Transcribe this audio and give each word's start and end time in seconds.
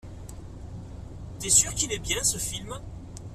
T'es 1.37 1.51
sûr 1.51 1.75
qu'il 1.75 1.91
est 1.91 1.99
bien 1.99 2.23
ce 2.23 2.39
film? 2.39 2.73